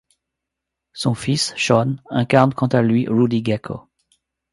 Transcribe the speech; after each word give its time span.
Son 0.93 1.13
fils 1.13 1.53
Sean 1.57 1.97
incarne 2.09 2.55
quant 2.55 2.65
à 2.65 2.81
lui 2.81 3.07
Rudy 3.07 3.43
Gekko. 3.45 3.87